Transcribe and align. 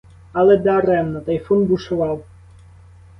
Але 0.33 0.55
даремно: 0.67 1.21
тайфун 1.27 1.61
бушував! 1.73 2.25